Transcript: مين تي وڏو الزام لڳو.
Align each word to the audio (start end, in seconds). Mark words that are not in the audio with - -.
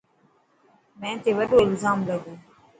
مين 0.99 1.15
تي 1.23 1.31
وڏو 1.37 1.57
الزام 1.65 1.99
لڳو. 2.09 2.33